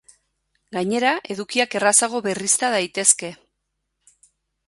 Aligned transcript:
Gainera, 0.77 1.09
edukiak 1.35 1.75
errazago 1.81 2.21
berrizta 2.29 2.71
daitezke. 2.77 3.29